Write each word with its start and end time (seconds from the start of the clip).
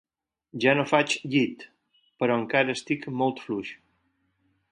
Ja 0.63 0.71
no 0.79 0.85
faig 0.91 1.13
llit, 1.33 1.65
però 2.23 2.39
encara 2.43 2.77
estic 2.79 3.07
molt 3.23 3.45
fluix. 3.47 3.73